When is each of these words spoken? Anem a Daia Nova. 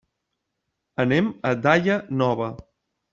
Anem 1.03 1.29
a 1.49 1.51
Daia 1.65 1.99
Nova. 2.23 2.49